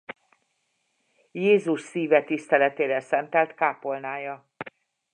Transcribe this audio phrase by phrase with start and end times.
[1.31, 4.45] Jézus szíve tiszteletére szentelt kápolnája.